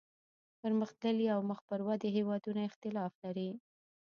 پرمختللي 0.61 1.27
او 1.35 1.39
مخ 1.49 1.59
پر 1.69 1.79
ودې 1.87 2.09
هیوادونه 2.17 2.61
اختلاف 2.69 3.13
لري 3.23 3.49